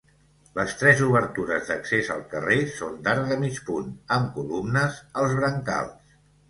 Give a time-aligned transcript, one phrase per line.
[0.59, 6.23] Les tres obertures d'accés al carrer són d'arc de mig punt amb columnes als brancals.